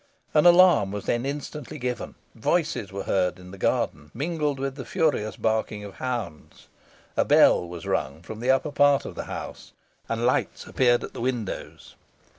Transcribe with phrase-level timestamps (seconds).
[0.33, 4.83] An alarm was then instantly given, voices were heard in the garden, mingled with the
[4.83, 6.67] furious barking of hounds.
[7.15, 9.73] A bell was rung from the upper part of the house,
[10.09, 11.93] and lights appeared at the windows.